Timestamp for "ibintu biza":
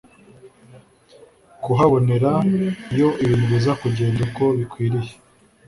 3.23-3.71